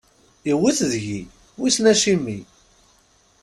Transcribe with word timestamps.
Iwwet 0.51 0.79
deg-i, 0.91 1.21
wissen 1.59 1.85
acimi. 1.91 2.39